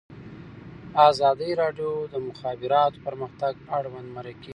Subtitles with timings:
[1.09, 4.49] ازادي راډیو د د مخابراتو پرمختګ اړوند مرکې کړي.